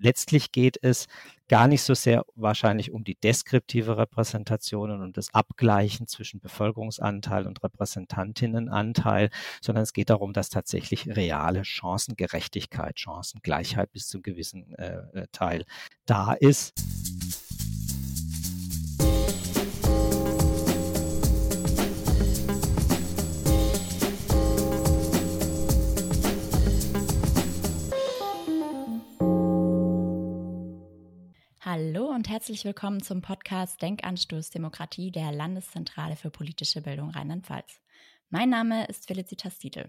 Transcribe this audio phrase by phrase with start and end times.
[0.00, 1.06] Letztlich geht es
[1.48, 7.46] gar nicht so sehr wahrscheinlich um die deskriptive Repräsentation und um das Abgleichen zwischen Bevölkerungsanteil
[7.46, 14.74] und Repräsentantinnenanteil, sondern es geht darum, dass tatsächlich reale Chancengerechtigkeit, Chancengleichheit bis zu einem gewissen
[14.76, 15.64] äh, äh Teil
[16.06, 16.72] da ist.
[31.72, 37.80] Hallo und herzlich willkommen zum Podcast Denkanstoß Demokratie der Landeszentrale für politische Bildung Rheinland-Pfalz.
[38.28, 39.88] Mein Name ist Felicitas Titel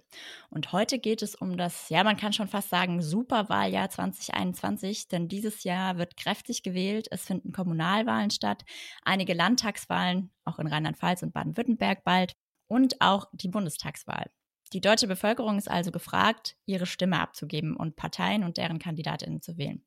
[0.51, 5.27] und heute geht es um das, ja, man kann schon fast sagen, Superwahljahr 2021, denn
[5.27, 7.07] dieses Jahr wird kräftig gewählt.
[7.09, 8.63] Es finden Kommunalwahlen statt,
[9.01, 12.33] einige Landtagswahlen, auch in Rheinland-Pfalz und Baden-Württemberg bald
[12.67, 14.29] und auch die Bundestagswahl.
[14.73, 19.57] Die deutsche Bevölkerung ist also gefragt, ihre Stimme abzugeben und Parteien und deren Kandidatinnen zu
[19.57, 19.83] wählen.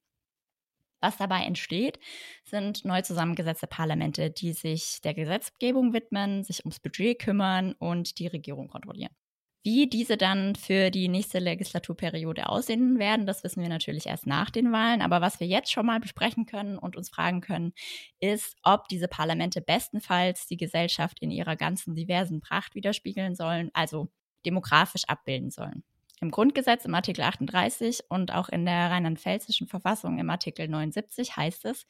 [1.04, 1.98] Was dabei entsteht,
[2.44, 8.26] sind neu zusammengesetzte Parlamente, die sich der Gesetzgebung widmen, sich ums Budget kümmern und die
[8.26, 9.14] Regierung kontrollieren.
[9.62, 14.48] Wie diese dann für die nächste Legislaturperiode aussehen werden, das wissen wir natürlich erst nach
[14.48, 15.02] den Wahlen.
[15.02, 17.74] Aber was wir jetzt schon mal besprechen können und uns fragen können,
[18.18, 24.08] ist, ob diese Parlamente bestenfalls die Gesellschaft in ihrer ganzen diversen Pracht widerspiegeln sollen, also
[24.46, 25.84] demografisch abbilden sollen.
[26.24, 31.66] Im Grundgesetz im Artikel 38 und auch in der rheinland-pfälzischen Verfassung im Artikel 79 heißt
[31.66, 31.86] es,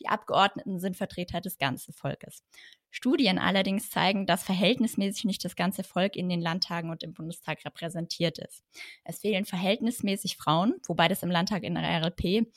[0.00, 2.42] die Abgeordneten sind Vertreter des ganzen Volkes.
[2.90, 7.62] Studien allerdings zeigen, dass verhältnismäßig nicht das ganze Volk in den Landtagen und im Bundestag
[7.66, 8.64] repräsentiert ist.
[9.04, 12.50] Es fehlen verhältnismäßig Frauen, wobei das im Landtag in der RLP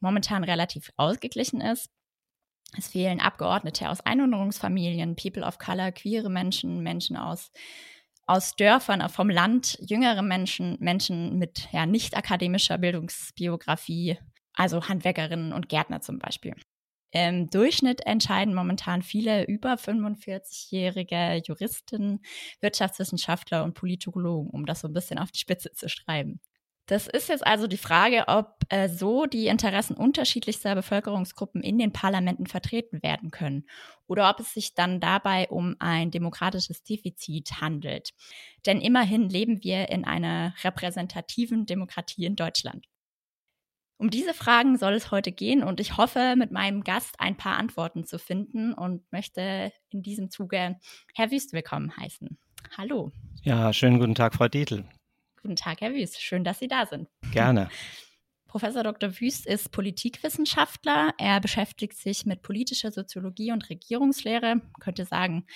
[0.00, 1.92] momentan relativ ausgeglichen ist.
[2.76, 7.52] Es fehlen Abgeordnete aus Einwanderungsfamilien, People of Color, queere Menschen, Menschen aus
[8.26, 14.18] aus Dörfern äh, vom Land, jüngere Menschen, Menschen mit ja, nicht akademischer Bildungsbiografie,
[14.54, 16.54] also Handwerkerinnen und Gärtner zum Beispiel.
[17.14, 22.20] Im Durchschnitt entscheiden momentan viele über 45-jährige Juristen,
[22.60, 26.40] Wirtschaftswissenschaftler und Politologen, um das so ein bisschen auf die Spitze zu schreiben.
[26.86, 31.92] Das ist jetzt also die Frage, ob äh, so die Interessen unterschiedlichster Bevölkerungsgruppen in den
[31.92, 33.66] Parlamenten vertreten werden können
[34.08, 38.10] oder ob es sich dann dabei um ein demokratisches Defizit handelt.
[38.66, 42.86] Denn immerhin leben wir in einer repräsentativen Demokratie in Deutschland.
[43.96, 47.56] Um diese Fragen soll es heute gehen und ich hoffe, mit meinem Gast ein paar
[47.56, 50.80] Antworten zu finden und möchte in diesem Zuge
[51.14, 52.36] Herr Wüst willkommen heißen.
[52.76, 53.12] Hallo.
[53.44, 54.84] Ja, schönen guten Tag, Frau Dietl.
[55.42, 56.22] Guten Tag, Herr Wüst.
[56.22, 57.08] Schön, dass Sie da sind.
[57.32, 57.68] Gerne.
[58.52, 59.18] Professor Dr.
[59.18, 61.14] Wüst ist Politikwissenschaftler.
[61.16, 65.46] Er beschäftigt sich mit politischer Soziologie und Regierungslehre, könnte sagen,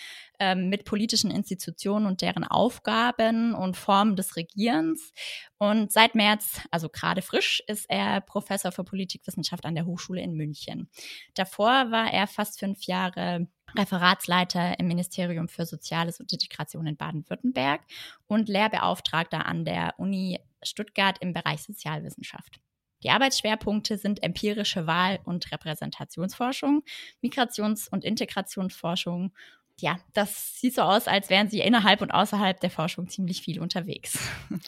[0.41, 5.13] ähm, mit politischen Institutionen und deren Aufgaben und Formen des Regierens.
[5.59, 10.33] Und seit März, also gerade frisch, ist er Professor für Politikwissenschaft an der Hochschule in
[10.33, 10.89] München.
[11.35, 17.81] Davor war er fast fünf Jahre Referatsleiter im Ministerium für Soziales und Integration in Baden-Württemberg
[18.27, 22.61] und Lehrbeauftragter an der Uni Stuttgart im Bereich Sozialwissenschaft.
[23.03, 26.83] Die Arbeitsschwerpunkte sind empirische Wahl- und Repräsentationsforschung,
[27.23, 29.33] Migrations- und Integrationsforschung.
[29.79, 33.61] Ja, das sieht so aus, als wären Sie innerhalb und außerhalb der Forschung ziemlich viel
[33.61, 34.19] unterwegs.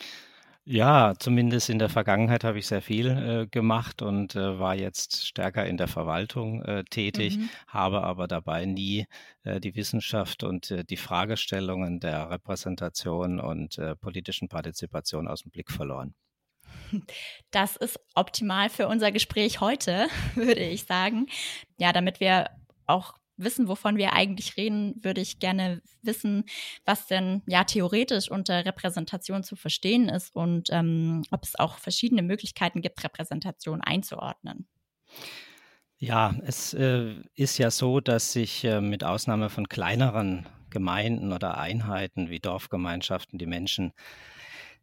[0.71, 5.27] Ja, zumindest in der Vergangenheit habe ich sehr viel äh, gemacht und äh, war jetzt
[5.27, 7.49] stärker in der Verwaltung äh, tätig, mhm.
[7.67, 9.07] habe aber dabei nie
[9.45, 15.53] äh, die Wissenschaft und äh, die Fragestellungen der Repräsentation und äh, politischen Partizipation aus dem
[15.53, 16.15] Blick verloren.
[17.51, 21.29] Das ist optimal für unser Gespräch heute, würde ich sagen.
[21.79, 22.51] Ja, damit wir
[22.87, 26.45] auch wissen, wovon wir eigentlich reden, würde ich gerne wissen,
[26.85, 32.23] was denn ja theoretisch unter Repräsentation zu verstehen ist und ähm, ob es auch verschiedene
[32.23, 34.67] Möglichkeiten gibt, Repräsentation einzuordnen.
[35.99, 41.59] Ja, es äh, ist ja so, dass sich äh, mit Ausnahme von kleineren Gemeinden oder
[41.59, 43.93] Einheiten wie Dorfgemeinschaften die Menschen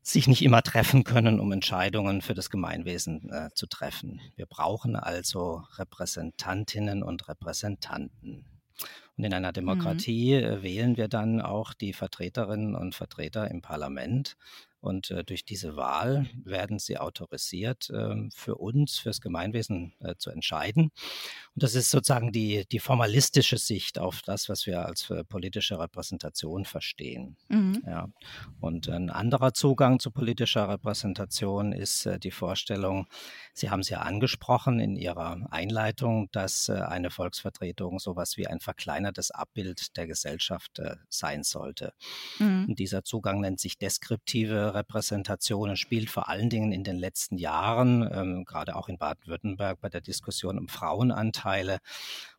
[0.08, 4.22] sich nicht immer treffen können, um Entscheidungen für das Gemeinwesen äh, zu treffen.
[4.36, 8.46] Wir brauchen also Repräsentantinnen und Repräsentanten.
[9.18, 9.54] Und in einer mhm.
[9.54, 10.62] Demokratie mhm.
[10.62, 14.38] wählen wir dann auch die Vertreterinnen und Vertreter im Parlament.
[14.86, 20.30] Und äh, durch diese Wahl werden sie autorisiert, äh, für uns, fürs Gemeinwesen äh, zu
[20.30, 20.92] entscheiden.
[21.56, 25.80] Und das ist sozusagen die, die formalistische Sicht auf das, was wir als äh, politische
[25.80, 27.36] Repräsentation verstehen.
[27.48, 27.82] Mhm.
[27.88, 28.10] Ja.
[28.60, 33.08] Und ein anderer Zugang zu politischer Repräsentation ist äh, die Vorstellung,
[33.54, 38.60] Sie haben es ja angesprochen in Ihrer Einleitung, dass äh, eine Volksvertretung sowas wie ein
[38.60, 40.80] verkleinertes Abbild der Gesellschaft
[41.10, 41.94] sein sollte.
[42.38, 42.66] Mhm.
[42.70, 47.38] Und dieser Zugang nennt sich deskriptive Repräsentation und spielt vor allen Dingen in den letzten
[47.38, 51.80] Jahren, ähm, gerade auch in Baden-Württemberg bei der Diskussion um Frauenanteile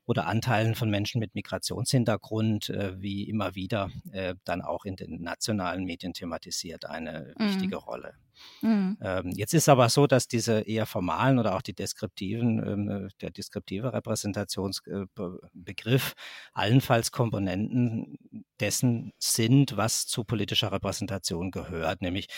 [0.07, 5.21] oder Anteilen von Menschen mit Migrationshintergrund, äh, wie immer wieder äh, dann auch in den
[5.21, 7.45] nationalen Medien thematisiert, eine mhm.
[7.45, 8.15] wichtige Rolle.
[8.61, 8.99] Mhm.
[9.01, 13.31] Ähm, jetzt ist aber so, dass diese eher formalen oder auch die deskriptiven, ähm, der
[13.31, 16.15] deskriptive Repräsentationsbegriff
[16.53, 18.19] allenfalls Komponenten
[18.61, 22.29] dessen sind, was zu politischer Repräsentation gehört, nämlich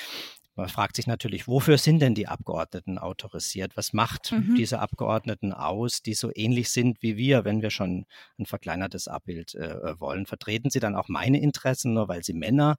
[0.59, 3.77] man fragt sich natürlich, wofür sind denn die Abgeordneten autorisiert?
[3.77, 4.57] Was macht mhm.
[4.57, 8.07] diese Abgeordneten aus, die so ähnlich sind wie wir, wenn wir schon
[8.41, 10.27] ein verkleinertes Abbild äh, wollen?
[10.27, 12.77] Vertreten sie dann auch meine Interessen, nur weil sie Männer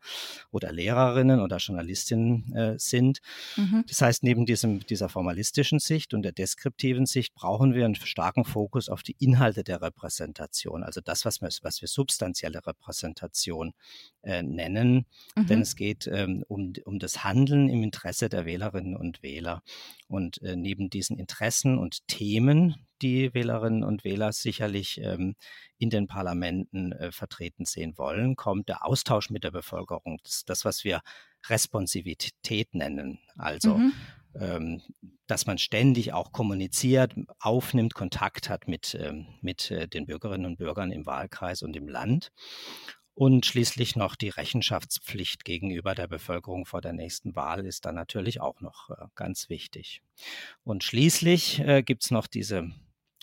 [0.51, 3.19] oder Lehrerinnen oder Journalistinnen äh, sind?
[3.55, 3.85] Mhm.
[3.87, 8.43] Das heißt, neben diesem, dieser formalistischen Sicht und der deskriptiven Sicht brauchen wir einen starken
[8.43, 13.73] Fokus auf die Inhalte der Repräsentation, also das, was wir, was wir substanzielle Repräsentation
[14.21, 15.05] äh, nennen.
[15.37, 15.47] Mhm.
[15.47, 19.61] Denn es geht ähm, um, um das Handeln im Interesse der Wählerinnen und Wähler.
[20.07, 25.35] Und äh, neben diesen Interessen und Themen, die Wählerinnen und Wähler sicherlich ähm,
[25.77, 30.19] in den Parlamenten äh, vertreten sehen wollen, kommt der Austausch mit der Bevölkerung.
[30.23, 31.01] Das, das was wir
[31.47, 33.19] Responsivität nennen.
[33.37, 33.93] Also mhm.
[34.35, 34.81] ähm,
[35.27, 40.57] dass man ständig auch kommuniziert, aufnimmt, Kontakt hat mit, ähm, mit äh, den Bürgerinnen und
[40.57, 42.31] Bürgern im Wahlkreis und im Land.
[43.19, 48.39] Und schließlich noch die Rechenschaftspflicht gegenüber der Bevölkerung vor der nächsten Wahl ist dann natürlich
[48.39, 50.01] auch noch äh, ganz wichtig.
[50.63, 52.71] Und schließlich äh, gibt es noch diese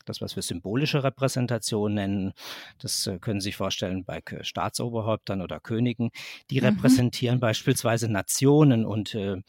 [0.09, 2.33] das, was wir symbolische Repräsentation nennen.
[2.79, 6.11] Das äh, können Sie sich vorstellen bei Staatsoberhäuptern oder Königen.
[6.51, 6.67] Die mhm.
[6.69, 9.43] repräsentieren beispielsweise Nationen und äh,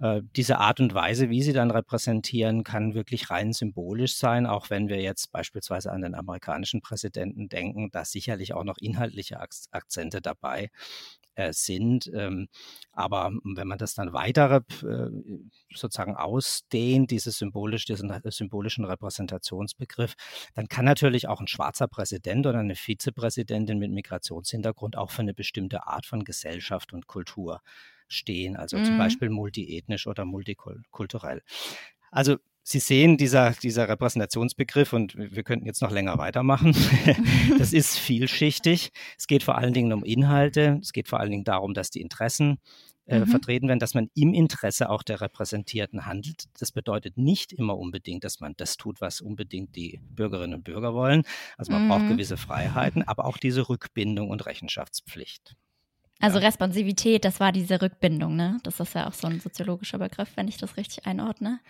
[0.00, 4.70] äh, diese Art und Weise, wie sie dann repräsentieren, kann wirklich rein symbolisch sein, auch
[4.70, 10.20] wenn wir jetzt beispielsweise an den amerikanischen Präsidenten denken, da sicherlich auch noch inhaltliche Akzente
[10.20, 10.70] dabei
[11.40, 12.10] äh, sind.
[12.14, 12.48] Ähm,
[12.92, 15.10] aber wenn man das dann weiter äh,
[15.74, 20.14] sozusagen ausdehnt, diese symbolisch, diesen symbolischen Repräsentationsbegriff,
[20.54, 25.34] dann kann natürlich auch ein schwarzer Präsident oder eine Vizepräsidentin mit Migrationshintergrund auch für eine
[25.34, 27.62] bestimmte Art von Gesellschaft und Kultur
[28.08, 28.84] stehen, also mhm.
[28.84, 31.42] zum Beispiel multiethnisch oder multikulturell.
[32.10, 36.76] Also Sie sehen, dieser, dieser Repräsentationsbegriff, und wir könnten jetzt noch länger weitermachen,
[37.58, 38.90] das ist vielschichtig.
[39.18, 40.78] Es geht vor allen Dingen um Inhalte.
[40.80, 42.58] Es geht vor allen Dingen darum, dass die Interessen
[43.06, 43.26] äh, mhm.
[43.26, 46.44] vertreten werden, dass man im Interesse auch der Repräsentierten handelt.
[46.60, 50.94] Das bedeutet nicht immer unbedingt, dass man das tut, was unbedingt die Bürgerinnen und Bürger
[50.94, 51.24] wollen.
[51.56, 51.88] Also man mhm.
[51.88, 55.56] braucht gewisse Freiheiten, aber auch diese Rückbindung und Rechenschaftspflicht.
[56.20, 56.46] Also ja.
[56.46, 58.58] Responsivität, das war diese Rückbindung, ne?
[58.62, 61.60] Das ist ja auch so ein soziologischer Begriff, wenn ich das richtig einordne.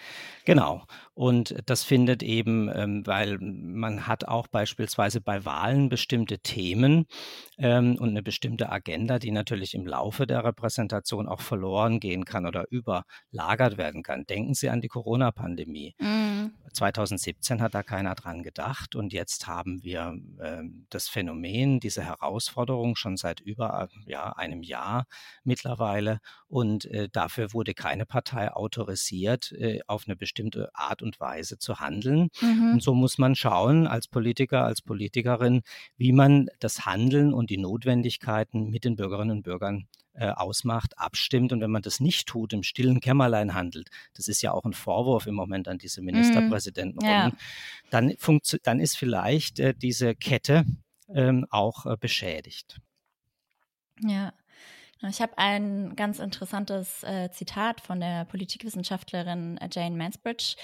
[0.44, 0.84] Genau.
[1.14, 7.06] Und das findet eben, ähm, weil man hat auch beispielsweise bei Wahlen bestimmte Themen
[7.58, 12.46] ähm, und eine bestimmte Agenda, die natürlich im Laufe der Repräsentation auch verloren gehen kann
[12.46, 14.24] oder überlagert werden kann.
[14.24, 15.94] Denken Sie an die Corona-Pandemie.
[15.98, 16.52] Mhm.
[16.72, 22.96] 2017 hat da keiner dran gedacht und jetzt haben wir äh, das Phänomen, diese Herausforderung
[22.96, 25.06] schon seit über ja, einem Jahr
[25.44, 31.58] mittlerweile und äh, dafür wurde keine Partei autorisiert, äh, auf eine bestimmte Art und Weise
[31.58, 32.30] zu handeln.
[32.40, 32.72] Mhm.
[32.72, 35.62] Und so muss man schauen als Politiker, als Politikerin,
[35.96, 41.52] wie man das Handeln und die Notwendigkeiten mit den Bürgerinnen und Bürgern äh, ausmacht, abstimmt.
[41.52, 44.72] Und wenn man das nicht tut, im stillen Kämmerlein handelt, das ist ja auch ein
[44.72, 46.06] Vorwurf im Moment an diese mhm.
[46.06, 47.30] Ministerpräsidenten, ja.
[47.90, 48.12] dann,
[48.62, 50.64] dann ist vielleicht äh, diese Kette
[51.14, 52.80] ähm, auch äh, beschädigt.
[54.02, 54.32] Ja.
[55.08, 60.56] Ich habe ein ganz interessantes äh, Zitat von der Politikwissenschaftlerin äh, Jane Mansbridge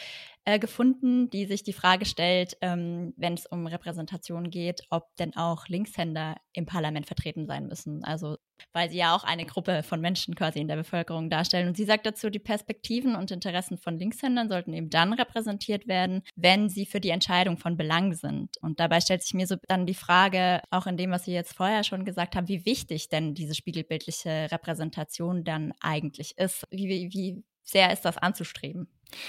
[0.47, 5.37] äh, gefunden, die sich die Frage stellt, ähm, wenn es um Repräsentation geht, ob denn
[5.37, 8.05] auch Linkshänder im Parlament vertreten sein müssen.
[8.05, 8.37] Also
[8.73, 11.69] weil sie ja auch eine Gruppe von Menschen quasi in der Bevölkerung darstellen.
[11.69, 16.23] Und sie sagt dazu, die Perspektiven und Interessen von Linkshändern sollten eben dann repräsentiert werden,
[16.37, 18.57] wenn sie für die Entscheidung von Belang sind.
[18.63, 21.55] Und dabei stellt sich mir so dann die Frage, auch in dem, was Sie jetzt
[21.55, 26.65] vorher schon gesagt haben, wie wichtig denn diese spiegelbildliche Repräsentation dann eigentlich ist.
[26.71, 28.89] Wie, wie, wie sehr ist das anzustreben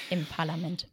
[0.09, 0.87] im Parlament?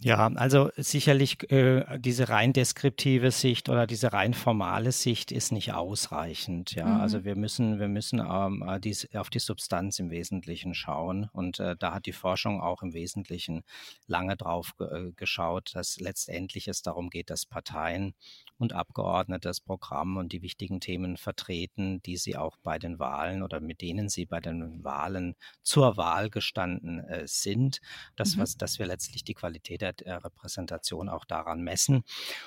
[0.00, 5.72] Ja, also sicherlich äh, diese rein deskriptive Sicht oder diese rein formale Sicht ist nicht
[5.72, 6.72] ausreichend.
[6.76, 7.00] Ja, mhm.
[7.00, 11.58] also wir müssen, wir müssen ähm, äh, dies, auf die Substanz im Wesentlichen schauen und
[11.58, 13.64] äh, da hat die Forschung auch im Wesentlichen
[14.06, 18.14] lange drauf äh, geschaut, dass letztendlich es darum geht, dass Parteien
[18.58, 23.42] und Abgeordnete das Programm und die wichtigen Themen vertreten, die sie auch bei den Wahlen
[23.42, 27.80] oder mit denen sie bei den Wahlen zur Wahl gestanden äh, sind.
[28.16, 28.40] Das, mhm.
[28.42, 32.02] was, dass wir letztlich die Qualität der, der, Repräsentation auch daran messen.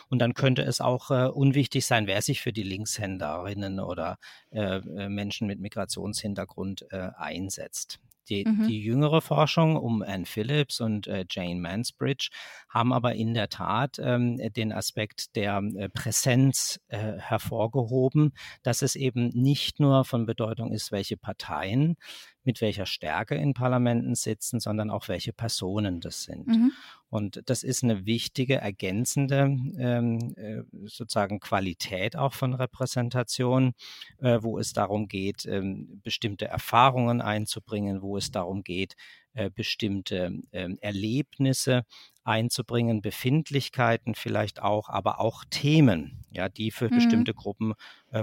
[0.10, 4.18] Und dann könnte es auch äh, unwichtig sein, wer sich für die Linkshänderinnen oder
[4.52, 8.68] äh, äh Menschen mit Migrationshintergrund äh, einsetzt Die, mhm.
[8.68, 12.30] die jüngere Forschung um Anne Phillips und äh, Jane Mansbridge
[12.70, 18.34] haben aber in der Tat ähm, den Aspekt der äh, Präsenz äh, hervorgehoben,
[18.64, 21.98] dass es eben nicht nur von Bedeutung ist, welche Parteien
[22.44, 26.48] mit welcher Stärke in Parlamenten sitzen, sondern auch welche Personen das sind.
[26.48, 26.72] Mhm.
[27.12, 33.74] Und das ist eine wichtige, ergänzende ähm, äh, sozusagen Qualität auch von Repräsentation,
[34.20, 38.96] äh, wo es darum geht, ähm, bestimmte Erfahrungen einzubringen, wo es darum geht,
[39.34, 41.84] äh, bestimmte ähm, Erlebnisse
[42.24, 46.96] einzubringen, Befindlichkeiten vielleicht auch, aber auch Themen, ja, die für mhm.
[46.96, 47.74] bestimmte Gruppen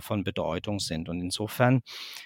[0.01, 1.09] von Bedeutung sind.
[1.09, 1.83] Und insofern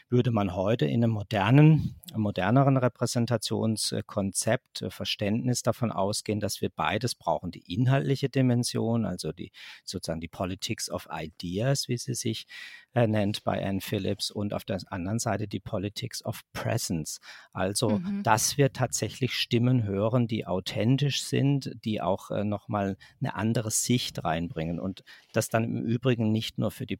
[0.08, 7.14] würde man heute in einem modernen, moderneren Repräsentationskonzept, äh, Verständnis davon ausgehen, dass wir beides
[7.14, 7.50] brauchen.
[7.50, 9.50] Die inhaltliche Dimension, also die
[9.84, 12.46] sozusagen die Politics of Ideas, wie sie sich
[12.94, 17.20] äh, nennt bei Anne Phillips, und auf der anderen Seite die Politics of Presence.
[17.52, 18.22] Also, mhm.
[18.22, 24.24] dass wir tatsächlich Stimmen hören, die authentisch sind, die auch äh, nochmal eine andere Sicht
[24.24, 24.78] reinbringen.
[24.78, 26.96] Und das dann im Übrigen nicht nur für die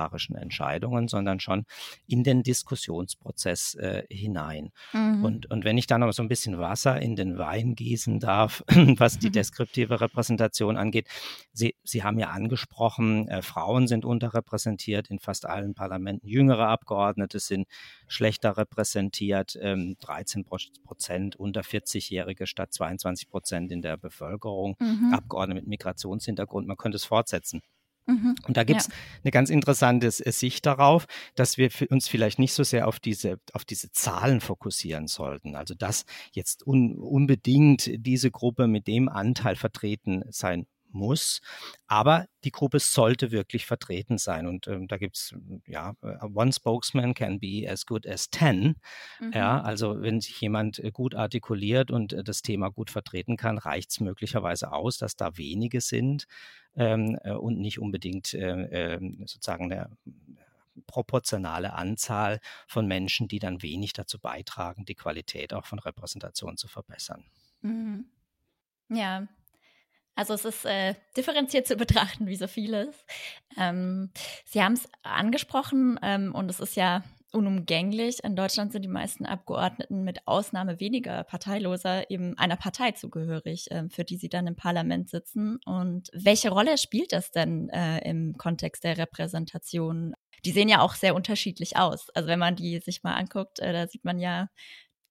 [0.00, 1.64] parlamentarischen Entscheidungen, sondern schon
[2.06, 4.70] in den Diskussionsprozess äh, hinein.
[4.92, 5.24] Mhm.
[5.24, 8.64] Und, und wenn ich da noch so ein bisschen Wasser in den Wein gießen darf,
[8.96, 11.08] was die deskriptive Repräsentation angeht,
[11.52, 16.26] Sie, Sie haben ja angesprochen, äh, Frauen sind unterrepräsentiert in fast allen Parlamenten.
[16.26, 17.66] Jüngere Abgeordnete sind
[18.08, 25.12] schlechter repräsentiert, ähm, 13 Prozent unter 40-Jährige statt 22 Prozent in der Bevölkerung, mhm.
[25.12, 26.66] Abgeordnete mit Migrationshintergrund.
[26.66, 27.60] Man könnte es fortsetzen.
[28.06, 28.34] Mhm.
[28.46, 28.94] Und da gibt es ja.
[29.24, 33.38] eine ganz interessante äh, Sicht darauf, dass wir uns vielleicht nicht so sehr auf diese,
[33.52, 35.56] auf diese Zahlen fokussieren sollten.
[35.56, 41.40] Also dass jetzt un, unbedingt diese Gruppe mit dem Anteil vertreten sein muss.
[41.86, 44.46] Aber die Gruppe sollte wirklich vertreten sein.
[44.46, 45.34] Und ähm, da gibt es,
[45.66, 48.76] ja, äh, one spokesman can be as good as ten.
[49.20, 49.32] Mhm.
[49.32, 53.58] Ja, also wenn sich jemand äh, gut artikuliert und äh, das Thema gut vertreten kann,
[53.58, 56.26] reicht es möglicherweise aus, dass da wenige sind
[56.74, 59.90] ähm, und nicht unbedingt äh, äh, sozusagen eine
[60.86, 66.68] proportionale Anzahl von Menschen, die dann wenig dazu beitragen, die Qualität auch von Repräsentation zu
[66.68, 67.24] verbessern.
[67.62, 68.06] Mhm.
[68.88, 69.28] Ja,
[70.20, 73.06] also es ist äh, differenziert zu betrachten, wie so vieles.
[73.56, 74.10] Ähm,
[74.44, 78.22] Sie haben es angesprochen ähm, und es ist ja unumgänglich.
[78.22, 83.88] In Deutschland sind die meisten Abgeordneten mit Ausnahme weniger Parteiloser eben einer Partei zugehörig, ähm,
[83.88, 85.58] für die sie dann im Parlament sitzen.
[85.64, 90.14] Und welche Rolle spielt das denn äh, im Kontext der Repräsentation?
[90.44, 92.10] Die sehen ja auch sehr unterschiedlich aus.
[92.10, 94.48] Also wenn man die sich mal anguckt, äh, da sieht man ja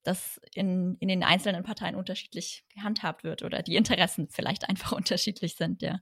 [0.03, 5.55] das in, in den einzelnen Parteien unterschiedlich gehandhabt wird oder die Interessen vielleicht einfach unterschiedlich
[5.55, 5.99] sind, ja.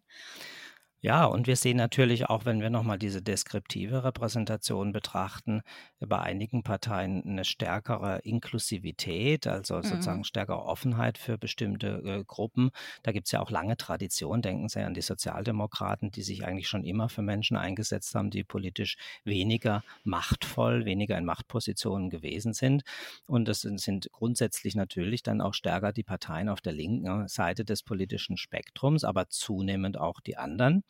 [1.02, 5.62] Ja, und wir sehen natürlich auch, wenn wir nochmal diese deskriptive Repräsentation betrachten,
[6.00, 9.84] bei einigen Parteien eine stärkere Inklusivität, also mhm.
[9.84, 12.72] sozusagen stärkere Offenheit für bestimmte äh, Gruppen.
[13.04, 14.42] Da gibt es ja auch lange Tradition.
[14.42, 18.44] Denken Sie an die Sozialdemokraten, die sich eigentlich schon immer für Menschen eingesetzt haben, die
[18.44, 22.82] politisch weniger machtvoll, weniger in Machtpositionen gewesen sind.
[23.28, 27.66] Und das sind, sind grundsätzlich natürlich dann auch stärker die Parteien auf der linken Seite
[27.66, 30.84] des politischen Spektrums, aber zunehmend auch die anderen.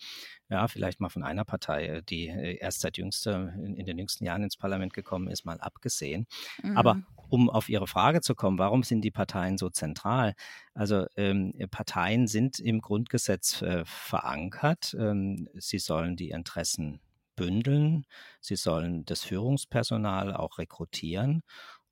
[0.50, 3.98] Ja, vielleicht mal von einer Partei, äh, die äh, erst seit jüngster, in, in den
[3.98, 6.26] jüngsten Jahren ins Parlament gekommen ist, mal abgesehen.
[6.64, 6.78] Mhm.
[6.78, 10.34] Aber um auf Ihre Frage zu kommen, warum sind die Parteien so zentral?
[10.74, 14.96] Also ähm, Parteien sind im Grundgesetz äh, verankert.
[14.98, 17.02] Ähm, sie sollen die Interessen
[17.36, 18.06] bündeln,
[18.42, 21.44] sie sollen das Führungspersonal auch rekrutieren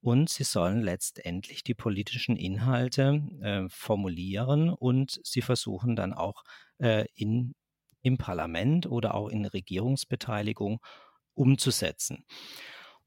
[0.01, 6.43] und sie sollen letztendlich die politischen Inhalte äh, formulieren und sie versuchen dann auch
[6.79, 7.53] äh, in
[8.05, 10.79] im Parlament oder auch in Regierungsbeteiligung
[11.33, 12.24] umzusetzen.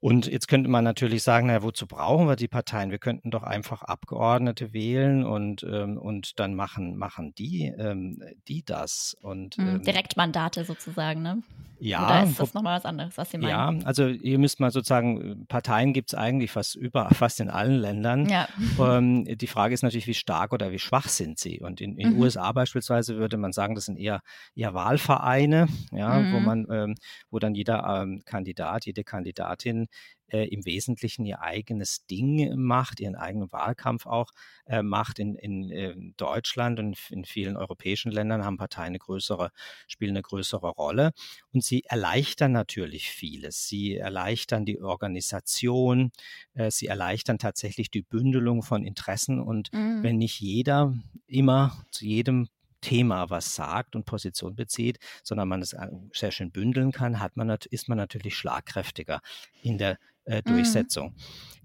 [0.00, 2.92] Und jetzt könnte man natürlich sagen, na, wozu brauchen wir die Parteien?
[2.92, 8.64] Wir könnten doch einfach Abgeordnete wählen und, ähm, und dann machen, machen die, ähm, die
[8.64, 9.16] das.
[9.20, 11.42] Und, hm, ähm, Direktmandate sozusagen, ne?
[11.80, 12.04] Ja.
[12.04, 13.50] Oder ist das nochmal was anderes, was Sie meinen?
[13.50, 17.78] Ja, also ihr müsst mal sozusagen, Parteien gibt es eigentlich fast über, fast in allen
[17.78, 18.28] Ländern.
[18.28, 18.48] Ja.
[18.80, 21.60] Ähm, die Frage ist natürlich, wie stark oder wie schwach sind sie?
[21.60, 22.20] Und in den mhm.
[22.20, 24.22] USA beispielsweise würde man sagen, das sind eher,
[24.54, 26.32] eher Wahlvereine, ja, mhm.
[26.32, 26.94] wo man, ähm,
[27.30, 29.87] wo dann jeder ähm, Kandidat, jede Kandidatin
[30.28, 34.32] äh, im Wesentlichen ihr eigenes Ding macht, ihren eigenen Wahlkampf auch
[34.66, 35.18] äh, macht.
[35.18, 39.50] In, in, in, ähm, Deutschland und in vielen europäischen Ländern haben Parteien eine größere,
[39.86, 41.12] spielen eine größere Rolle.
[41.52, 43.66] Und sie erleichtern natürlich vieles.
[43.68, 46.12] Sie erleichtern die Organisation,
[46.54, 49.40] äh, sie erleichtern tatsächlich die Bündelung von Interessen.
[49.40, 50.02] Und mhm.
[50.02, 50.94] wenn nicht jeder
[51.26, 52.48] immer zu jedem
[52.80, 57.36] Thema was sagt und Position bezieht, sondern man es äh, sehr schön bündeln kann, hat
[57.36, 59.20] man, ist man natürlich schlagkräftiger
[59.62, 60.52] in der äh, mhm.
[60.52, 61.08] Durchsetzung.
[61.08, 61.14] Mhm.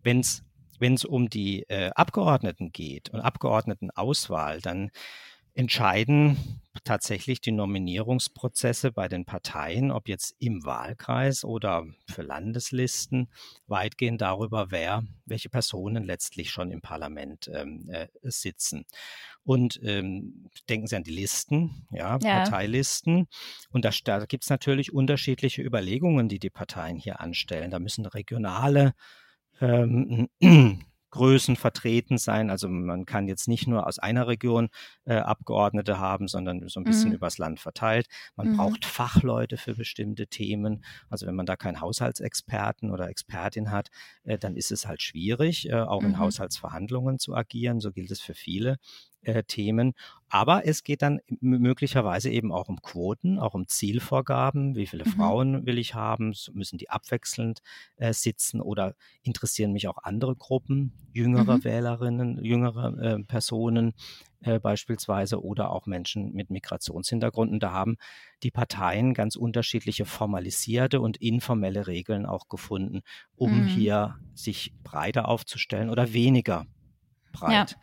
[0.03, 0.43] Wenn es
[0.79, 4.91] wenn es um die äh, Abgeordneten geht und Abgeordnetenauswahl, dann
[5.54, 13.30] entscheiden tatsächlich die Nominierungsprozesse bei den Parteien, ob jetzt im Wahlkreis oder für Landeslisten,
[13.68, 18.86] weitgehend darüber, wer, welche Personen letztlich schon im Parlament ähm, äh, sitzen.
[19.44, 22.44] Und ähm, denken Sie an die Listen, ja, ja.
[22.44, 23.28] Parteilisten.
[23.70, 27.72] Und da, da gibt es natürlich unterschiedliche Überlegungen, die die Parteien hier anstellen.
[27.72, 28.94] Da müssen regionale
[29.62, 30.30] ähm,
[31.13, 32.50] Größen vertreten sein.
[32.50, 34.70] Also man kann jetzt nicht nur aus einer Region
[35.05, 37.17] äh, Abgeordnete haben, sondern so ein bisschen mhm.
[37.17, 38.08] übers Land verteilt.
[38.36, 38.58] Man mhm.
[38.58, 40.84] braucht Fachleute für bestimmte Themen.
[41.12, 43.89] Also wenn man da keinen Haushaltsexperten oder Expertin hat,
[44.24, 46.08] äh, dann ist es halt schwierig, äh, auch mhm.
[46.08, 47.79] in Haushaltsverhandlungen zu agieren.
[47.79, 48.77] So gilt es für viele
[49.24, 49.94] äh, Themen.
[50.30, 54.75] Aber es geht dann möglicherweise eben auch um Quoten, auch um Zielvorgaben.
[54.75, 55.10] Wie viele mhm.
[55.10, 56.34] Frauen will ich haben?
[56.53, 57.62] Müssen die abwechselnd
[57.98, 61.63] äh, sitzen oder interessieren mich auch andere Gruppen, jüngere mhm.
[61.63, 63.94] Wählerinnen, jüngere äh, Personen
[64.42, 67.51] äh, beispielsweise oder auch Menschen mit Migrationshintergrund.
[67.51, 67.98] Und da haben
[68.42, 73.01] die Parteien ganz unterschiedliche formalisierte und informelle Regeln auch gefunden,
[73.36, 73.65] um mhm.
[73.68, 76.65] hier sich breiter aufzustellen oder weniger
[77.32, 77.72] breit.
[77.72, 77.77] Ja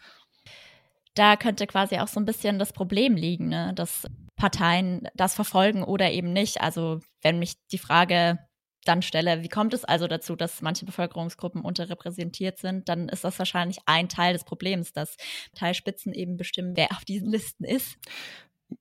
[1.20, 3.72] da könnte quasi auch so ein bisschen das Problem liegen, ne?
[3.74, 6.62] dass Parteien das verfolgen oder eben nicht.
[6.62, 8.38] Also wenn mich die Frage
[8.86, 13.38] dann stelle, wie kommt es also dazu, dass manche Bevölkerungsgruppen unterrepräsentiert sind, dann ist das
[13.38, 15.18] wahrscheinlich ein Teil des Problems, dass
[15.54, 17.98] Teilspitzen eben bestimmen, wer auf diesen Listen ist.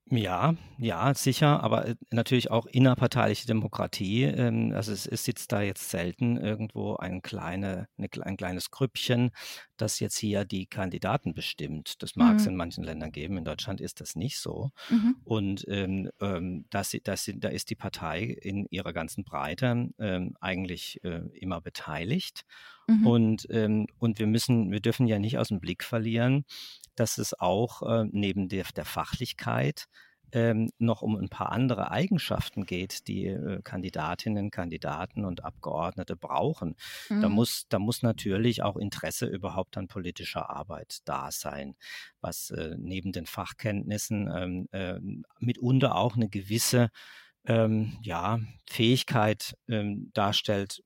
[0.06, 4.24] Ja, ja, sicher, aber äh, natürlich auch innerparteiliche Demokratie.
[4.24, 9.32] Ähm, also es, es sitzt da jetzt selten irgendwo ein, kleine, eine, ein kleines Grüppchen,
[9.82, 12.02] das jetzt hier die Kandidaten bestimmt.
[12.02, 12.50] Das mag es mhm.
[12.50, 14.72] in manchen Ländern geben, in Deutschland ist das nicht so.
[14.90, 15.16] Mhm.
[15.24, 21.04] Und ähm, ähm, das, das, da ist die Partei in ihrer ganzen Breite ähm, eigentlich
[21.04, 22.46] äh, immer beteiligt.
[22.88, 23.08] Mhm.
[23.08, 26.46] Und, ähm, und wir müssen, wir dürfen ja nicht aus dem Blick verlieren,
[26.96, 29.88] dass es auch äh, neben der, der Fachlichkeit
[30.32, 36.76] ähm, noch um ein paar andere Eigenschaften geht, die äh, Kandidatinnen, Kandidaten und Abgeordnete brauchen.
[37.10, 37.22] Mhm.
[37.22, 41.76] Da, muss, da muss natürlich auch Interesse überhaupt an politischer Arbeit da sein,
[42.22, 45.00] was äh, neben den Fachkenntnissen ähm, äh,
[45.40, 46.90] mitunter auch eine gewisse
[47.46, 50.84] ähm, ja, Fähigkeit ähm, darstellt,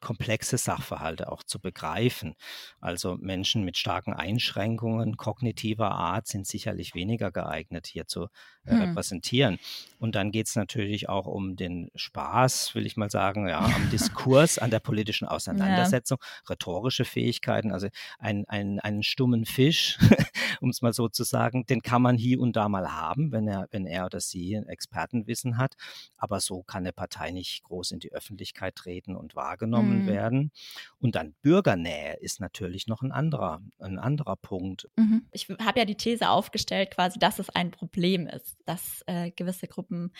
[0.00, 2.34] komplexe Sachverhalte auch zu begreifen.
[2.80, 8.24] Also Menschen mit starken Einschränkungen kognitiver Art sind sicherlich weniger geeignet, hier zu
[8.64, 8.80] äh, hm.
[8.80, 9.58] repräsentieren.
[9.98, 13.90] Und dann geht es natürlich auch um den Spaß, will ich mal sagen, ja, am
[13.90, 16.50] Diskurs, an der politischen Auseinandersetzung, ja.
[16.50, 19.98] rhetorische Fähigkeiten, also ein, ein, einen stummen Fisch,
[20.60, 23.46] um es mal so zu sagen, den kann man hier und da mal haben, wenn
[23.46, 25.74] er, wenn er oder sie ein Expertenwissen hat.
[26.16, 30.06] Aber so kann eine Partei nicht groß in die Öffentlichkeit treten und wahrgenommen wahrgenommen mhm.
[30.06, 30.52] werden.
[30.98, 34.88] Und dann Bürgernähe ist natürlich noch ein anderer, ein anderer Punkt.
[34.96, 35.26] Mhm.
[35.32, 39.68] Ich habe ja die These aufgestellt, quasi, dass es ein Problem ist, dass äh, gewisse
[39.68, 40.12] Gruppen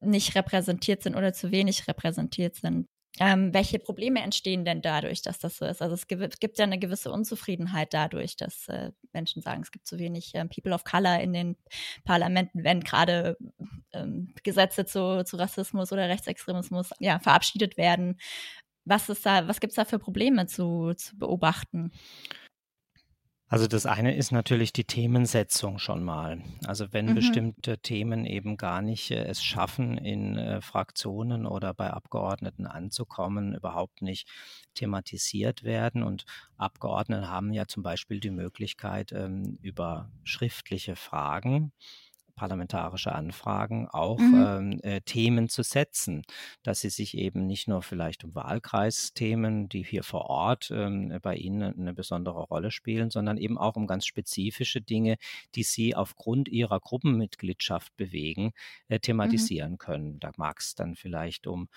[0.00, 2.86] nicht repräsentiert sind oder zu wenig repräsentiert sind.
[3.20, 5.82] Ähm, welche Probleme entstehen denn dadurch, dass das so ist?
[5.82, 9.86] Also es gibt, gibt ja eine gewisse Unzufriedenheit dadurch, dass äh, Menschen sagen, es gibt
[9.86, 11.56] zu wenig äh, People of Color in den
[12.04, 13.36] Parlamenten, wenn gerade
[13.92, 18.18] ähm, Gesetze zu, zu Rassismus oder Rechtsextremismus ja, verabschiedet werden.
[18.88, 21.92] Was ist da, was gibt es da für Probleme zu, zu beobachten?
[23.50, 26.42] Also das eine ist natürlich die Themensetzung schon mal.
[26.66, 27.14] Also wenn mhm.
[27.14, 33.54] bestimmte Themen eben gar nicht äh, es schaffen, in äh, Fraktionen oder bei Abgeordneten anzukommen,
[33.54, 34.28] überhaupt nicht
[34.74, 36.02] thematisiert werden.
[36.02, 36.26] Und
[36.58, 41.72] Abgeordnete haben ja zum Beispiel die Möglichkeit, ähm, über schriftliche Fragen
[42.38, 44.46] parlamentarische Anfragen auch mhm.
[44.46, 46.22] ähm, äh, Themen zu setzen,
[46.62, 51.34] dass sie sich eben nicht nur vielleicht um Wahlkreisthemen, die hier vor Ort ähm, bei
[51.34, 55.16] Ihnen eine besondere Rolle spielen, sondern eben auch um ganz spezifische Dinge,
[55.56, 58.52] die Sie aufgrund Ihrer Gruppenmitgliedschaft bewegen,
[58.88, 59.00] äh, mhm.
[59.00, 59.78] thematisieren mhm.
[59.78, 60.20] können.
[60.20, 61.68] Da mag es dann vielleicht um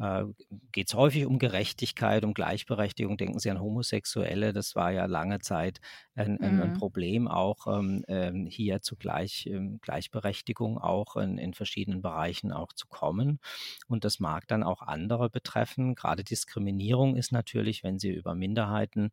[0.00, 0.24] äh,
[0.72, 3.16] geht es häufig um Gerechtigkeit, um Gleichberechtigung.
[3.16, 5.80] Denken Sie an Homosexuelle, das war ja lange Zeit
[6.14, 6.62] ein, mhm.
[6.62, 12.50] ein Problem, auch ähm, ähm, hier zu Gleich, ähm, Gleichberechtigung auch in, in, verschiedenen Bereichen
[12.50, 13.40] auch zu kommen.
[13.88, 15.94] Und das mag dann auch andere betreffen.
[15.94, 19.10] Gerade Diskriminierung ist natürlich, wenn Sie über Minderheiten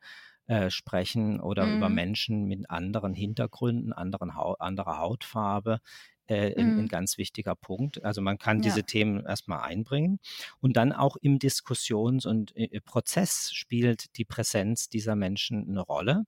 [0.48, 1.78] äh, sprechen oder mhm.
[1.78, 5.82] über Menschen mit anderen Hintergründen, anderen Hau anderer Hautfarbe,
[6.28, 6.80] äh, ein, mhm.
[6.80, 8.04] ein, ganz wichtiger Punkt.
[8.04, 8.64] Also man kann ja.
[8.64, 10.20] diese Themen erstmal einbringen
[10.62, 16.26] und dann auch im Diskussions- und äh, Prozess spielt die Präsenz dieser Menschen eine Rolle.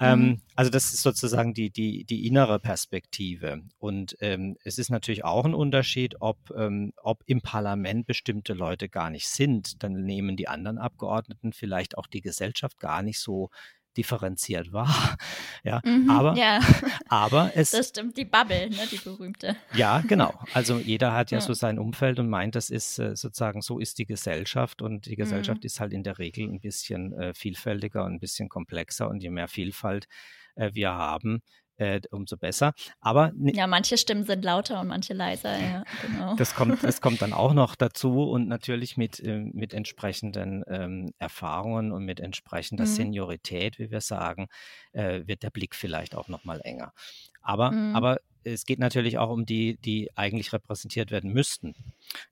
[0.00, 0.40] Ähm, mhm.
[0.56, 3.62] also das ist sozusagen die, die, die innere Perspektive.
[3.78, 8.88] Und ähm, es ist natürlich auch ein Unterschied, ob, ähm, ob im Parlament bestimmte Leute
[8.88, 9.82] gar nicht sind.
[9.82, 13.50] Dann nehmen die anderen Abgeordneten vielleicht auch die Gesellschaft gar nicht so
[13.96, 15.16] differenziert war.
[15.64, 16.58] Ja, mhm, aber, ja.
[17.08, 17.70] aber es.
[17.70, 19.54] Das stimmt, die Bubble, ne, die berühmte.
[19.74, 20.34] Ja, genau.
[20.54, 21.40] Also jeder hat ja, ja.
[21.40, 25.14] so sein Umfeld und meint, das ist äh, sozusagen, so ist die Gesellschaft und die
[25.14, 25.66] Gesellschaft mhm.
[25.66, 29.30] ist halt in der Regel ein bisschen äh, vielfältiger und ein bisschen komplexer und je
[29.30, 30.08] mehr Vielfalt
[30.56, 31.42] äh, wir haben,
[31.82, 32.74] äh, umso besser.
[33.00, 35.58] Aber ja, manche Stimmen sind lauter und manche leiser.
[35.58, 36.36] Ja, genau.
[36.36, 41.12] Das kommt, das kommt dann auch noch dazu und natürlich mit, äh, mit entsprechenden ähm,
[41.18, 42.88] Erfahrungen und mit entsprechender mhm.
[42.88, 44.48] Seniorität, wie wir sagen,
[44.92, 46.92] äh, wird der Blick vielleicht auch noch mal enger.
[47.40, 47.96] Aber, mhm.
[47.96, 51.74] aber es geht natürlich auch um die, die eigentlich repräsentiert werden müssten.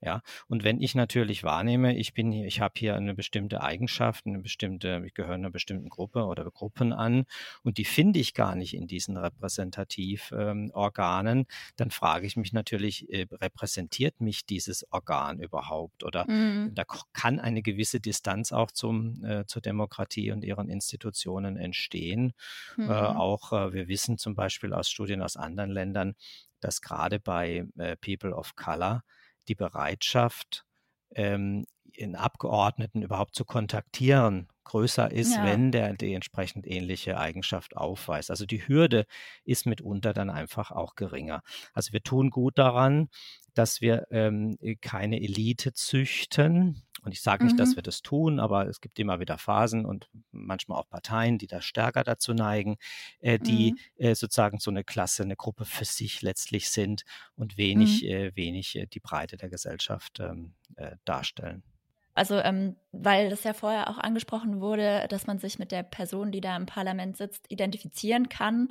[0.02, 4.26] Ja, und wenn ich natürlich wahrnehme, ich bin hier, ich habe hier eine bestimmte Eigenschaft,
[4.26, 7.24] eine bestimmte, ich gehöre einer bestimmten Gruppe oder Gruppen an
[7.62, 11.46] und die finde ich gar nicht in diesen Repräsentativ-Organen, ähm,
[11.76, 16.04] dann frage ich mich natürlich, äh, repräsentiert mich dieses Organ überhaupt?
[16.04, 16.74] Oder mhm.
[16.74, 22.34] da kann eine gewisse Distanz auch zum, äh, zur Demokratie und ihren Institutionen entstehen.
[22.76, 22.90] Äh, mhm.
[22.90, 25.99] Äh, auch wir wissen zum Beispiel aus Studien aus anderen Ländern,
[26.60, 29.02] dass gerade bei äh, People of Color
[29.48, 30.64] die Bereitschaft,
[31.14, 35.44] ähm, in Abgeordneten überhaupt zu kontaktieren, größer ist, ja.
[35.44, 38.30] wenn der die entsprechend ähnliche Eigenschaft aufweist.
[38.30, 39.04] Also die Hürde
[39.44, 41.42] ist mitunter dann einfach auch geringer.
[41.74, 43.08] Also wir tun gut daran,
[43.54, 46.82] dass wir ähm, keine Elite züchten.
[47.02, 47.58] Und ich sage nicht, mhm.
[47.58, 51.48] dass wir das tun, aber es gibt immer wieder Phasen und manchmal auch Parteien, die
[51.48, 52.76] da stärker dazu neigen,
[53.20, 54.04] äh, die mhm.
[54.04, 57.02] äh, sozusagen so eine Klasse, eine Gruppe für sich letztlich sind
[57.34, 58.08] und wenig, mhm.
[58.08, 61.64] äh, wenig äh, die Breite der Gesellschaft ähm, äh, darstellen.
[62.14, 66.32] Also, ähm, weil das ja vorher auch angesprochen wurde, dass man sich mit der Person,
[66.32, 68.70] die da im Parlament sitzt, identifizieren kann.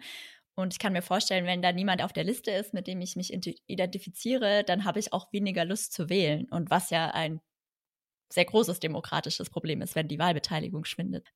[0.56, 3.16] Und ich kann mir vorstellen, wenn da niemand auf der Liste ist, mit dem ich
[3.16, 3.34] mich
[3.68, 6.48] identifiziere, dann habe ich auch weniger Lust zu wählen.
[6.50, 7.40] Und was ja ein
[8.32, 11.28] sehr großes demokratisches Problem ist, wenn die Wahlbeteiligung schwindet.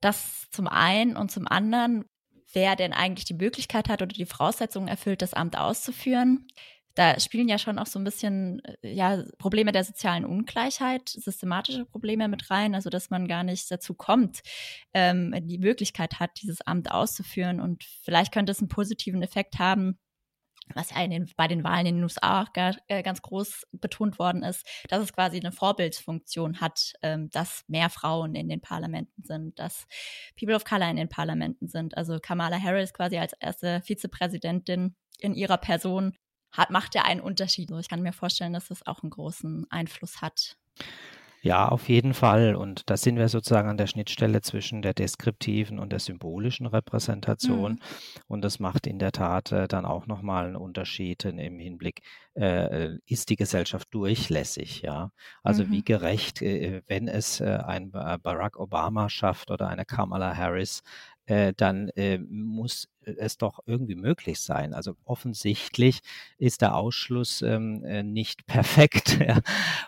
[0.00, 2.04] Das zum einen und zum anderen,
[2.52, 6.46] wer denn eigentlich die Möglichkeit hat oder die Voraussetzungen erfüllt, das Amt auszuführen
[6.94, 11.84] da spielen ja schon auch so ein bisschen äh, ja, Probleme der sozialen Ungleichheit, systematische
[11.84, 14.42] Probleme mit rein, also dass man gar nicht dazu kommt,
[14.92, 17.60] ähm, die Möglichkeit hat, dieses Amt auszuführen.
[17.60, 19.98] Und vielleicht könnte es einen positiven Effekt haben,
[20.74, 24.18] was ja den, bei den Wahlen in den USA auch gar, äh, ganz groß betont
[24.18, 29.22] worden ist, dass es quasi eine Vorbildsfunktion hat, ähm, dass mehr Frauen in den Parlamenten
[29.24, 29.86] sind, dass
[30.38, 31.96] People of Color in den Parlamenten sind.
[31.96, 36.16] Also Kamala Harris quasi als erste Vizepräsidentin in ihrer Person
[36.54, 37.70] hat, macht ja einen Unterschied.
[37.70, 40.56] Ich kann mir vorstellen, dass das auch einen großen Einfluss hat.
[41.44, 42.56] Ja, auf jeden Fall.
[42.56, 47.72] Und da sind wir sozusagen an der Schnittstelle zwischen der deskriptiven und der symbolischen Repräsentation.
[47.72, 47.78] Mhm.
[48.28, 52.00] Und das macht in der Tat äh, dann auch nochmal einen Unterschied im Hinblick,
[52.32, 55.10] äh, ist die Gesellschaft durchlässig, ja?
[55.42, 55.72] Also mhm.
[55.72, 60.82] wie gerecht, äh, wenn es äh, ein Barack Obama schafft oder eine Kamala Harris,
[61.26, 64.74] äh, dann äh, muss es doch irgendwie möglich sein.
[64.74, 66.00] Also offensichtlich
[66.38, 69.18] ist der Ausschluss ähm, äh, nicht perfekt.
[69.20, 69.40] Ja.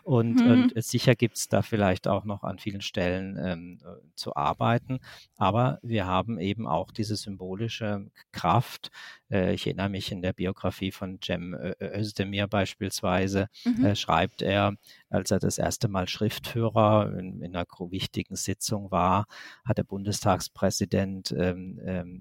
[0.02, 0.50] Und, mhm.
[0.50, 5.00] und sicher gibt es da vielleicht auch noch an vielen Stellen ähm, äh, zu arbeiten.
[5.36, 8.90] Aber wir haben eben auch diese symbolische Kraft.
[9.30, 13.84] Äh, ich erinnere mich in der Biografie von Cem Özdemir beispielsweise, mhm.
[13.84, 14.74] äh, schreibt er,
[15.10, 19.26] als er das erste Mal Schriftführer in, in einer wichtigen Sitzung war,
[19.64, 22.18] hat der Bundestagspräsident ähm, ähm,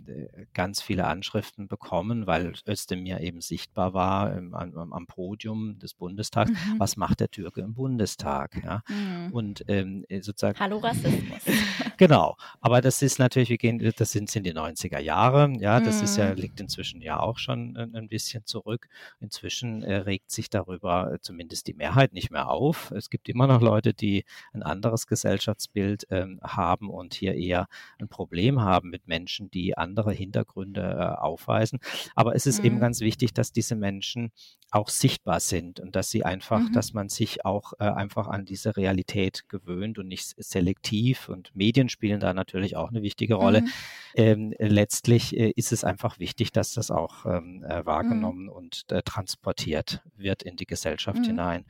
[0.53, 6.51] ganz viele Anschriften bekommen, weil Özdemir eben sichtbar war im, am, am, Podium des Bundestags.
[6.51, 6.79] Mhm.
[6.79, 8.63] Was macht der Türke im Bundestag?
[8.63, 8.83] Ja?
[8.87, 9.31] Mhm.
[9.33, 10.59] Und ähm, äh, sozusagen.
[10.59, 11.41] Hallo Rassismus.
[11.97, 12.37] genau.
[12.61, 15.51] Aber das ist natürlich, wir gehen, das sind, sind die 90er Jahre.
[15.59, 16.03] Ja, das mhm.
[16.03, 16.35] ist ja, mhm.
[16.35, 18.87] liegt inzwischen ja auch schon ein, ein bisschen zurück.
[19.19, 22.91] Inzwischen äh, regt sich darüber äh, zumindest die Mehrheit nicht mehr auf.
[22.91, 27.67] Es gibt immer noch Leute, die ein anderes Gesellschaftsbild ähm, haben und hier eher
[27.99, 31.79] ein Problem haben mit Menschen, die andere Hintergründe Hintergründe äh, aufweisen.
[32.15, 32.65] Aber es ist mhm.
[32.65, 34.31] eben ganz wichtig, dass diese Menschen
[34.71, 36.73] auch sichtbar sind und dass sie einfach, mhm.
[36.73, 41.29] dass man sich auch äh, einfach an diese Realität gewöhnt und nicht selektiv.
[41.29, 43.61] Und Medien spielen da natürlich auch eine wichtige Rolle.
[43.61, 43.69] Mhm.
[44.15, 47.85] Ähm, letztlich äh, ist es einfach wichtig, dass das auch ähm, äh, mhm.
[47.85, 51.25] wahrgenommen und transportiert wird in die Gesellschaft mhm.
[51.25, 51.65] hinein.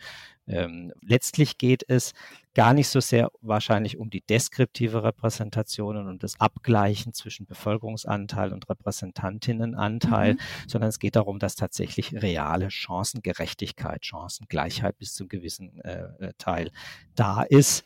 [0.47, 2.13] Ähm, letztlich geht es
[2.53, 8.53] gar nicht so sehr wahrscheinlich um die deskriptive Repräsentation und um das Abgleichen zwischen Bevölkerungsanteil
[8.53, 10.39] und Repräsentantinnenanteil, mhm.
[10.67, 16.71] sondern es geht darum, dass tatsächlich reale Chancengerechtigkeit, Chancengleichheit bis zum gewissen äh, äh, Teil
[17.15, 17.83] da ist,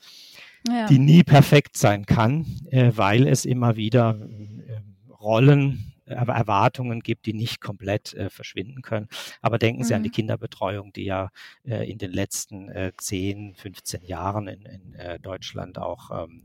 [0.67, 0.85] ja.
[0.87, 4.81] die nie perfekt sein kann, äh, weil es immer wieder äh,
[5.19, 9.07] Rollen Erwartungen gibt, die nicht komplett äh, verschwinden können.
[9.41, 10.13] Aber denken Sie an die mhm.
[10.13, 11.29] Kinderbetreuung, die ja
[11.63, 16.43] äh, in den letzten äh, 10, 15 Jahren in, in äh, Deutschland auch ähm,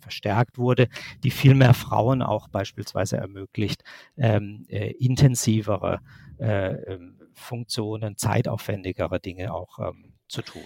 [0.00, 0.88] verstärkt wurde,
[1.22, 3.82] die viel mehr Frauen auch beispielsweise ermöglicht,
[4.16, 6.00] ähm, äh, intensivere
[6.38, 10.64] äh, ähm, Funktionen, zeitaufwendigere Dinge auch ähm, zu tun.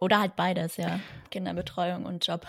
[0.00, 1.00] Oder halt beides, ja.
[1.30, 2.46] Kinderbetreuung und Job.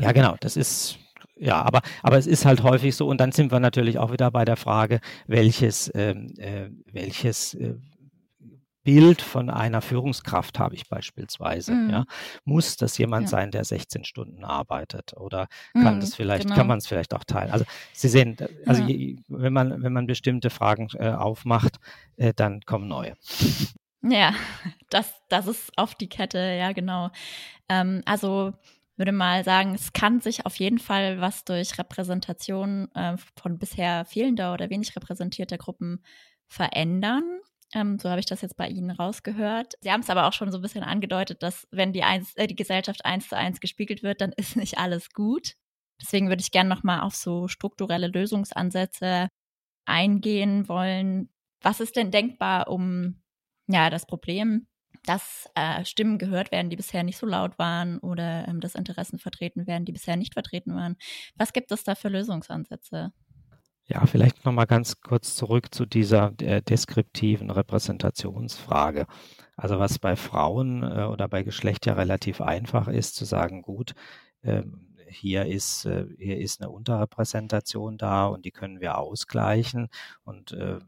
[0.00, 0.36] Ja, genau.
[0.40, 0.98] Das ist
[1.38, 4.30] ja, aber, aber es ist halt häufig so, und dann sind wir natürlich auch wieder
[4.30, 7.74] bei der Frage, welches, ähm, äh, welches äh,
[8.88, 11.72] Bild von einer Führungskraft habe ich beispielsweise.
[11.72, 11.90] Mhm.
[11.90, 12.04] Ja?
[12.44, 13.28] Muss das jemand ja.
[13.28, 15.14] sein, der 16 Stunden arbeitet?
[15.14, 16.56] Oder kann mhm, das vielleicht, genau.
[16.56, 17.50] kann man es vielleicht auch teilen?
[17.50, 18.88] Also Sie sehen, also ja.
[18.88, 21.76] je, wenn man, wenn man bestimmte Fragen äh, aufmacht,
[22.16, 23.14] äh, dann kommen neue.
[24.02, 24.32] Ja,
[24.90, 27.10] das, das ist auf die Kette, ja, genau.
[27.68, 28.54] Ähm, also
[28.98, 34.04] würde mal sagen, es kann sich auf jeden Fall was durch Repräsentation äh, von bisher
[34.04, 36.02] fehlender oder wenig repräsentierter Gruppen
[36.48, 37.40] verändern.
[37.74, 39.74] Ähm, so habe ich das jetzt bei Ihnen rausgehört.
[39.80, 42.46] Sie haben es aber auch schon so ein bisschen angedeutet, dass wenn die, eins, äh,
[42.46, 45.54] die Gesellschaft eins zu eins gespiegelt wird, dann ist nicht alles gut.
[46.00, 49.28] Deswegen würde ich gerne nochmal auf so strukturelle Lösungsansätze
[49.86, 51.30] eingehen wollen.
[51.62, 53.22] Was ist denn denkbar, um
[53.68, 54.67] ja das Problem
[55.08, 59.18] dass äh, Stimmen gehört werden, die bisher nicht so laut waren oder ähm, dass Interessen
[59.18, 60.96] vertreten werden, die bisher nicht vertreten waren.
[61.36, 63.12] Was gibt es da für Lösungsansätze?
[63.86, 69.06] Ja, vielleicht nochmal ganz kurz zurück zu dieser äh, deskriptiven Repräsentationsfrage.
[69.56, 73.94] Also was bei Frauen äh, oder bei Geschlecht ja relativ einfach ist, zu sagen, gut,
[74.42, 79.88] ähm, hier ist, äh, hier ist eine Unterrepräsentation da und die können wir ausgleichen
[80.22, 80.80] und äh,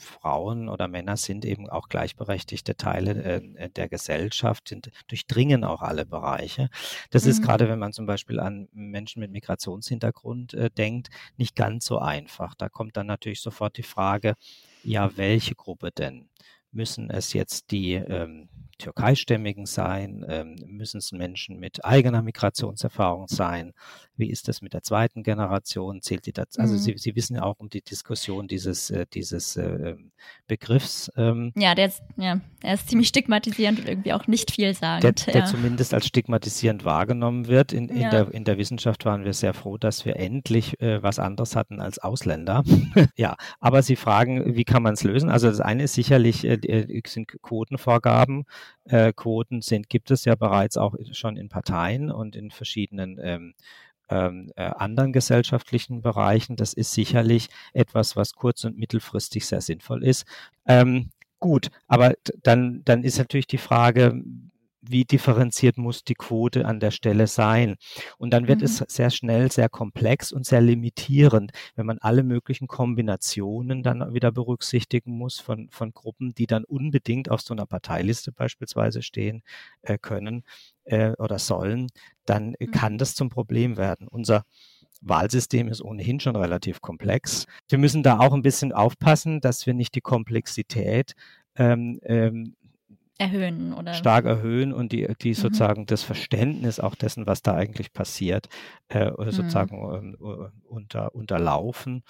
[0.00, 6.06] Frauen oder Männer sind eben auch gleichberechtigte Teile äh, der Gesellschaft, sind, durchdringen auch alle
[6.06, 6.68] Bereiche.
[7.10, 7.30] Das mhm.
[7.30, 11.98] ist gerade, wenn man zum Beispiel an Menschen mit Migrationshintergrund äh, denkt, nicht ganz so
[11.98, 12.54] einfach.
[12.54, 14.34] Da kommt dann natürlich sofort die Frage,
[14.82, 16.28] ja, welche Gruppe denn?
[16.72, 18.48] Müssen es jetzt die ähm,
[18.80, 20.24] Türkeistämmigen sein?
[20.28, 23.72] Ähm, müssen es Menschen mit eigener Migrationserfahrung sein?
[24.16, 26.02] Wie ist das mit der zweiten Generation?
[26.02, 26.60] Zählt die dazu?
[26.60, 26.78] Also mhm.
[26.78, 30.12] Sie, Sie wissen ja auch um die Diskussion dieses, äh, dieses äh, ähm,
[30.46, 31.10] Begriffs.
[31.16, 35.04] Ähm, ja, der ist, ja, er ist ziemlich stigmatisierend und irgendwie auch nicht vielsagend.
[35.04, 35.46] Der, der ja.
[35.46, 37.72] zumindest als stigmatisierend wahrgenommen wird.
[37.72, 38.10] In, in, ja.
[38.10, 41.80] der, in der Wissenschaft waren wir sehr froh, dass wir endlich äh, was anderes hatten
[41.80, 42.62] als Ausländer.
[43.16, 45.30] ja, aber Sie fragen, wie kann man es lösen?
[45.30, 46.46] Also das eine ist sicherlich,
[47.06, 48.44] sind Quotenvorgaben
[48.84, 53.54] äh, Quoten sind, gibt es ja bereits auch schon in Parteien und in verschiedenen ähm,
[54.10, 56.56] ähm, äh, anderen gesellschaftlichen Bereichen.
[56.56, 60.26] Das ist sicherlich etwas, was kurz- und mittelfristig sehr sinnvoll ist.
[60.66, 64.20] Ähm, gut, aber dann, dann ist natürlich die Frage,
[64.82, 67.76] wie differenziert muss die Quote an der Stelle sein.
[68.18, 68.64] Und dann wird mhm.
[68.64, 74.32] es sehr schnell sehr komplex und sehr limitierend, wenn man alle möglichen Kombinationen dann wieder
[74.32, 79.42] berücksichtigen muss von, von Gruppen, die dann unbedingt auf so einer Parteiliste beispielsweise stehen
[79.82, 80.44] äh, können
[80.84, 81.88] äh, oder sollen,
[82.24, 82.70] dann mhm.
[82.70, 84.08] kann das zum Problem werden.
[84.08, 84.44] Unser
[85.02, 87.46] Wahlsystem ist ohnehin schon relativ komplex.
[87.68, 91.14] Wir müssen da auch ein bisschen aufpassen, dass wir nicht die Komplexität
[91.56, 92.54] ähm, ähm,
[93.20, 95.34] erhöhen oder stark erhöhen und die, die mhm.
[95.34, 98.48] sozusagen das Verständnis auch dessen, was da eigentlich passiert,
[98.88, 99.30] äh, mhm.
[99.30, 100.52] sozusagen mhm.
[100.64, 102.02] unter, unterlaufen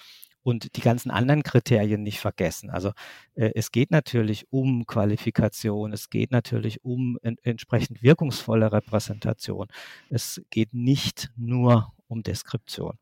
[0.43, 2.69] und die ganzen anderen Kriterien nicht vergessen.
[2.69, 2.91] Also
[3.35, 9.67] äh, es geht natürlich um Qualifikation, es geht natürlich um en entsprechend wirkungsvolle Repräsentation.
[10.09, 12.97] Es geht nicht nur um Deskription.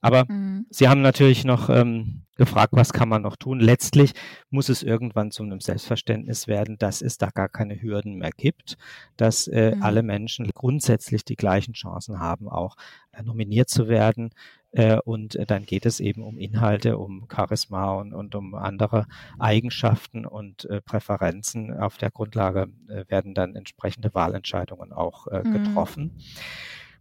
[0.00, 0.66] Aber mhm.
[0.70, 3.60] Sie haben natürlich noch ähm, gefragt, was kann man noch tun.
[3.60, 4.12] Letztlich
[4.50, 8.76] muss es irgendwann zu einem Selbstverständnis werden, dass es da gar keine Hürden mehr gibt,
[9.16, 9.82] dass äh, mhm.
[9.82, 12.76] alle Menschen grundsätzlich die gleichen Chancen haben, auch
[13.12, 14.30] äh, nominiert zu werden.
[14.72, 19.06] Äh, und äh, dann geht es eben um Inhalte, um Charisma und, und um andere
[19.38, 21.76] Eigenschaften und äh, Präferenzen.
[21.78, 22.68] Auf der Grundlage
[23.08, 25.52] werden dann entsprechende Wahlentscheidungen auch mhm.
[25.52, 26.02] getroffen.
[26.04, 26.20] Mhm.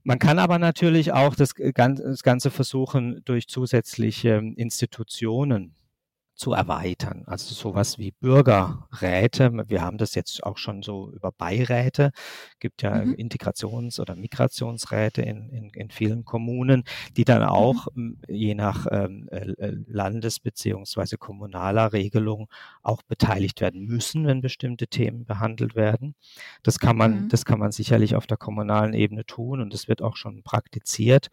[0.10, 5.76] Man kann aber natürlich auch das, Ganze versuchen durch zusätzliche Institutionen
[6.40, 7.24] zu erweitern.
[7.28, 9.52] Also sowas wie Bürgerräte.
[9.68, 12.12] Wir haben das jetzt auch schon so über Beiräte.
[12.62, 13.14] Gibt ja mhm.
[13.16, 16.86] Integrations- oder Migrationsräte in, in, in, vielen Kommunen,
[17.18, 17.50] die dann mhm.
[17.50, 18.20] auch mhm.
[18.30, 22.48] je nach ähm, äh, Landes- beziehungsweise kommunaler Regelung
[22.84, 26.16] auch beteiligt werden müssen, wenn bestimmte Themen behandelt werden.
[26.64, 27.30] Das kann man, mhm.
[27.30, 31.28] das kann man sicherlich auf der kommunalen Ebene tun und das wird auch schon praktiziert.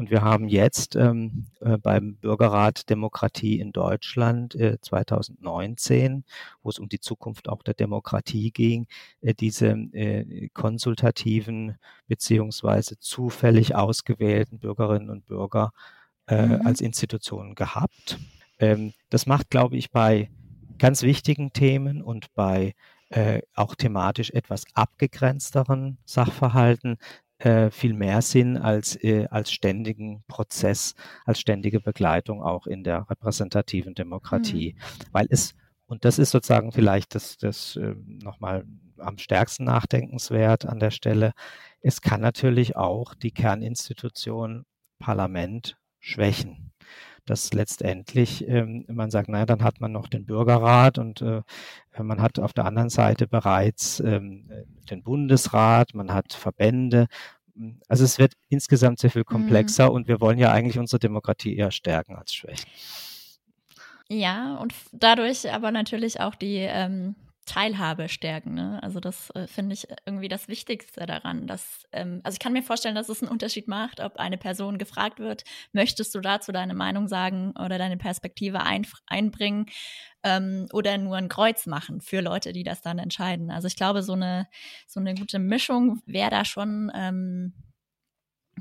[0.00, 6.24] Und wir haben jetzt ähm, äh, beim Bürgerrat Demokratie in Deutschland äh, 2019,
[6.62, 8.86] wo es um die Zukunft auch der Demokratie ging,
[9.20, 11.76] äh, diese äh, konsultativen
[12.08, 15.72] beziehungsweise zufällig ausgewählten Bürgerinnen und Bürger
[16.28, 16.66] äh, mhm.
[16.66, 18.18] als Institution gehabt.
[18.58, 20.30] Ähm, das macht, glaube ich, bei
[20.78, 22.72] ganz wichtigen Themen und bei
[23.10, 26.96] äh, auch thematisch etwas abgegrenzteren Sachverhalten
[27.40, 33.08] äh, viel mehr Sinn als, äh, als ständigen Prozess, als ständige Begleitung auch in der
[33.10, 34.74] repräsentativen Demokratie.
[34.76, 35.04] Mhm.
[35.12, 35.54] Weil es,
[35.86, 38.64] und das ist sozusagen vielleicht das, das äh, nochmal
[38.98, 41.32] am stärksten nachdenkenswert an der Stelle,
[41.80, 44.66] es kann natürlich auch die Kerninstitution
[44.98, 46.69] Parlament schwächen
[47.30, 51.42] dass letztendlich ähm, man sagt, naja, dann hat man noch den Bürgerrat und äh,
[51.96, 54.50] man hat auf der anderen Seite bereits ähm,
[54.90, 57.06] den Bundesrat, man hat Verbände.
[57.86, 59.32] Also es wird insgesamt sehr viel mhm.
[59.32, 59.94] komplexer mhm.
[59.94, 62.68] und wir wollen ja eigentlich unsere Demokratie eher stärken als schwächen.
[64.08, 67.14] Ja, und dadurch aber natürlich auch die ähm,
[67.46, 68.54] Teilhabe stärken.
[68.54, 68.82] Ne?
[68.82, 71.46] Also das äh, finde ich irgendwie das Wichtigste daran.
[71.46, 74.78] Dass, ähm, also ich kann mir vorstellen, dass es einen Unterschied macht, ob eine Person
[74.78, 79.66] gefragt wird, möchtest du dazu deine Meinung sagen oder deine Perspektive ein, einbringen
[80.22, 83.50] ähm, oder nur ein Kreuz machen für Leute, die das dann entscheiden.
[83.50, 84.46] Also ich glaube, so eine,
[84.86, 87.54] so eine gute Mischung wäre da schon ähm,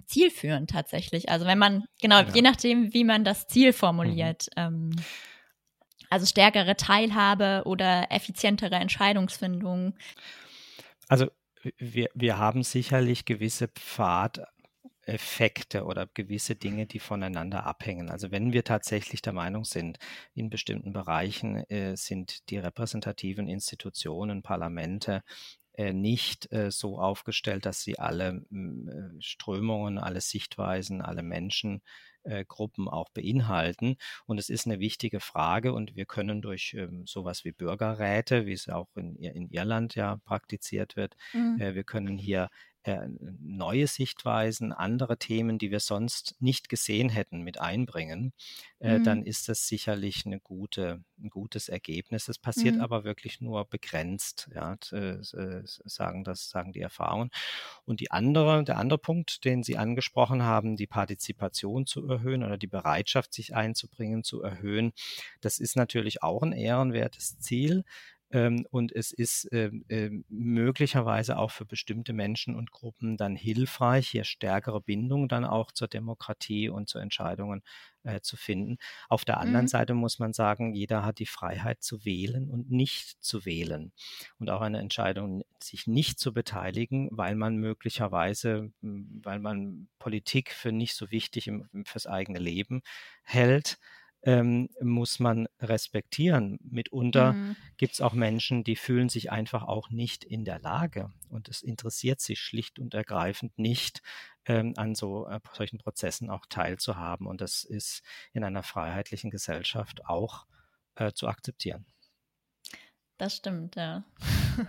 [0.06, 1.30] zielführend tatsächlich.
[1.30, 2.28] Also wenn man, genau, ja.
[2.34, 4.48] je nachdem, wie man das Ziel formuliert.
[4.58, 4.92] Mhm.
[6.10, 9.96] Also stärkere Teilhabe oder effizientere Entscheidungsfindung.
[11.08, 11.28] Also
[11.78, 18.10] wir, wir haben sicherlich gewisse Pfadeffekte oder gewisse Dinge, die voneinander abhängen.
[18.10, 20.00] Also wenn wir tatsächlich der Meinung sind,
[20.34, 25.24] in bestimmten Bereichen äh, sind die repräsentativen Institutionen, Parlamente
[25.94, 31.82] nicht äh, so aufgestellt, dass sie alle äh, Strömungen, alle Sichtweisen, alle Menschen
[32.24, 33.96] äh, Gruppen auch beinhalten.
[34.26, 38.54] Und es ist eine wichtige Frage und wir können durch ähm, sowas wie Bürgerräte, wie
[38.54, 41.60] es auch in, in Irland ja praktiziert wird, mhm.
[41.60, 42.50] äh, wir können hier
[42.84, 43.08] äh,
[43.42, 48.32] neue Sichtweisen, andere Themen, die wir sonst nicht gesehen hätten, mit einbringen,
[48.80, 49.04] äh, mhm.
[49.04, 52.26] dann ist das sicherlich eine gute, ein gutes Ergebnis.
[52.26, 52.82] Das passiert mhm.
[52.82, 57.32] aber wirklich nur begrenzt, ja, äh, sagen das, sagen die Erfahrungen.
[57.84, 62.58] Und die andere, der andere Punkt, den Sie angesprochen haben, die Partizipation zu erhöhen oder
[62.58, 64.94] die Bereitschaft, sich einzubringen, zu erhöhen,
[65.42, 67.84] das ist natürlich auch ein ehrenwertes Ziel.
[68.32, 74.08] Ähm, und es ist äh, äh, möglicherweise auch für bestimmte Menschen und Gruppen dann hilfreich,
[74.10, 77.64] hier stärkere Bindung dann auch zur Demokratie und zu Entscheidungen
[78.04, 78.78] äh, zu finden.
[79.08, 79.70] Auf der anderen mhm.
[79.70, 83.92] Seite muss man sagen, jeder hat die Freiheit zu wählen und nicht zu wählen.
[84.38, 90.72] Und auch eine Entscheidung, sich nicht zu beteiligen, weil man möglicherweise, weil man Politik für
[90.72, 92.84] nicht so wichtig im, fürs eigene Leben
[93.24, 93.80] hält
[94.24, 96.60] ähm, muss man respektieren.
[96.62, 97.56] Mitunter mhm.
[97.78, 101.62] gibt es auch Menschen, die fühlen sich einfach auch nicht in der Lage und es
[101.62, 104.02] interessiert sich schlicht und ergreifend nicht,
[104.46, 107.28] ähm, an so äh, solchen Prozessen auch teilzuhaben.
[107.28, 108.04] Und das ist
[108.34, 110.46] in einer freiheitlichen Gesellschaft auch
[110.96, 111.86] äh, zu akzeptieren.
[113.18, 114.04] Das stimmt, ja.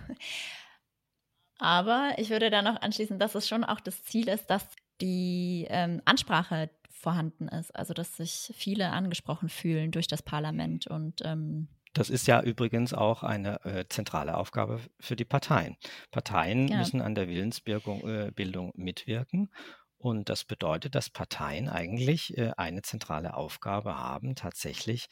[1.57, 4.65] Aber ich würde da noch anschließen, dass es schon auch das Ziel ist, dass
[4.99, 6.69] die ähm, Ansprache
[7.01, 7.75] vorhanden ist.
[7.75, 12.93] Also dass sich viele angesprochen fühlen durch das Parlament und ähm, das ist ja übrigens
[12.93, 15.75] auch eine äh, zentrale Aufgabe für die Parteien.
[16.09, 16.77] Parteien ja.
[16.77, 19.51] müssen an der Willensbildung äh, mitwirken.
[19.97, 25.09] Und das bedeutet, dass Parteien eigentlich äh, eine zentrale Aufgabe haben, tatsächlich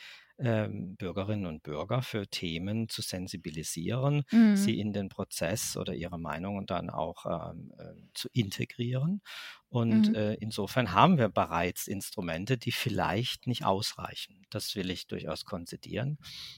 [0.98, 4.56] Bürgerinnen und Bürger für Themen zu sensibilisieren, mhm.
[4.56, 9.22] sie in den Prozess oder ihre Meinungen dann auch ähm, äh, zu integrieren.
[9.70, 10.16] Und mhm.
[10.16, 14.42] äh, insofern haben wir bereits Instrumente, die vielleicht nicht ausreichen.
[14.50, 16.18] Das will ich durchaus konzidieren.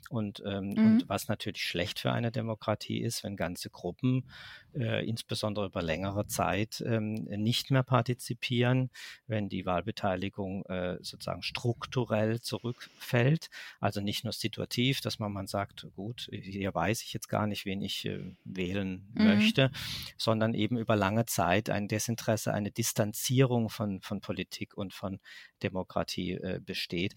[0.10, 0.86] Und, ähm, mhm.
[0.86, 4.30] und was natürlich schlecht für eine Demokratie ist, wenn ganze Gruppen,
[4.74, 8.92] äh, insbesondere über längere Zeit, ähm, nicht mehr partizipieren,
[9.28, 13.50] wenn die Wahlbeteiligung äh, sozusagen strukturell zurückfällt.
[13.80, 17.66] Also nicht nur situativ, dass man, man sagt, gut, hier weiß ich jetzt gar nicht,
[17.66, 19.24] wen ich äh, wählen mhm.
[19.26, 19.72] möchte,
[20.18, 25.20] sondern eben über lange Zeit ein Desinteresse, eine Distanz Distanzierung von, von Politik und von
[25.64, 27.14] Demokratie äh, besteht.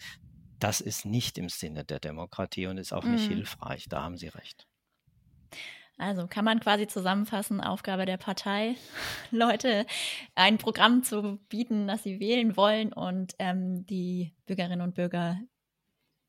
[0.59, 3.35] Das ist nicht im Sinne der Demokratie und ist auch nicht mhm.
[3.35, 3.87] hilfreich.
[3.89, 4.67] Da haben Sie recht.
[5.97, 8.75] Also kann man quasi zusammenfassen, Aufgabe der Partei,
[9.31, 9.87] Leute
[10.35, 15.39] ein Programm zu bieten, das sie wählen wollen und ähm, die Bürgerinnen und Bürger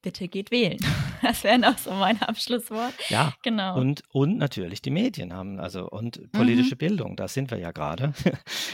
[0.05, 0.79] bitte geht wählen.
[1.21, 2.93] Das wäre noch so mein Abschlusswort.
[3.09, 3.79] Ja, genau.
[3.79, 6.79] Und, und natürlich die Medien haben, also und politische mhm.
[6.79, 8.13] Bildung, da sind wir ja gerade.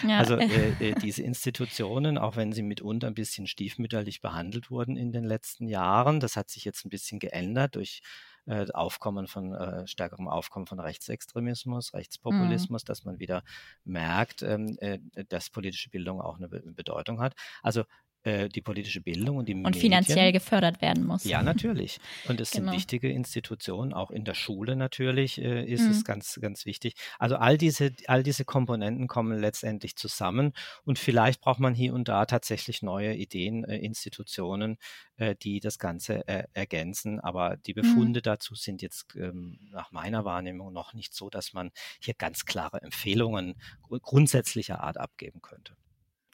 [0.06, 0.18] Ja.
[0.18, 5.14] Also äh, äh, diese Institutionen, auch wenn sie mitunter ein bisschen stiefmütterlich behandelt wurden in
[5.14, 8.02] den letzten Jahren, das hat sich jetzt ein bisschen geändert durch
[8.48, 12.86] äh, Aufkommen von äh, stärkerem Aufkommen von Rechtsextremismus, Rechtspopulismus, mhm.
[12.88, 13.44] dass man wieder
[13.86, 17.36] merkt, ähm, äh, dass politische Bildung auch eine Bedeutung hat.
[17.62, 17.84] Also
[18.24, 19.82] äh, die politische Bildung und die Und Medien.
[19.82, 21.24] finanziell gefördert werden muss.
[21.24, 22.00] Ja, natürlich.
[22.28, 22.72] Und es Genau.
[22.72, 26.04] sind wichtige Institutionen, auch in der Schule natürlich äh, ist es Mhm.
[26.04, 26.96] ganz, ganz wichtig.
[27.20, 30.54] Also all diese, all diese Komponenten kommen letztendlich zusammen
[30.84, 34.78] und vielleicht braucht man hier und da tatsächlich neue Ideen, äh, Institutionen,
[35.18, 37.20] äh, die das Ganze äh, ergänzen.
[37.20, 37.82] Aber die Mhm.
[37.82, 42.46] Befunde dazu sind jetzt ähm, nach meiner Wahrnehmung noch nicht so, dass man hier ganz
[42.46, 45.76] klare Empfehlungen gru- grundsätzlicher Art abgeben könnte.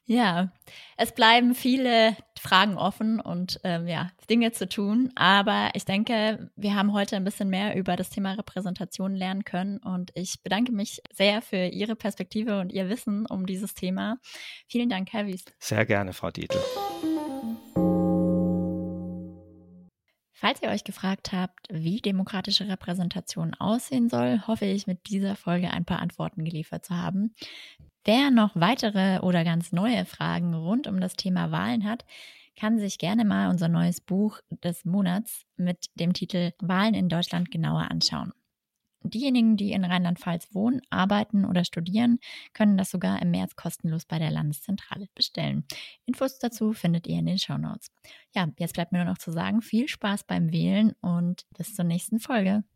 [0.10, 0.54] Ja,
[0.96, 5.12] es bleiben viele Fragen offen und ähm, ja, Dinge zu tun.
[5.16, 9.80] Aber ich denke, wir haben heute ein bisschen mehr über das Thema Repräsentation lernen können.
[9.80, 14.18] Und ich bedanke mich sehr für Ihre Perspektive und Ihr Wissen um dieses Thema.
[14.68, 15.44] Vielen Dank, Herr Wies.
[15.60, 16.58] Sehr gerne, Frau Dietl.
[20.40, 25.72] Falls ihr euch gefragt habt, wie demokratische Repräsentation aussehen soll, hoffe ich, mit dieser Folge
[25.72, 27.34] ein paar Antworten geliefert zu haben.
[28.10, 32.06] Wer noch weitere oder ganz neue Fragen rund um das Thema Wahlen hat,
[32.58, 37.52] kann sich gerne mal unser neues Buch des Monats mit dem Titel Wahlen in Deutschland
[37.52, 38.32] genauer anschauen.
[39.04, 42.20] Diejenigen, die in Rheinland-Pfalz wohnen, arbeiten oder studieren,
[42.54, 45.66] können das sogar im März kostenlos bei der Landeszentrale bestellen.
[46.06, 47.92] Infos dazu findet ihr in den Shownotes.
[48.34, 51.84] Ja, jetzt bleibt mir nur noch zu sagen, viel Spaß beim Wählen und bis zur
[51.84, 52.64] nächsten Folge.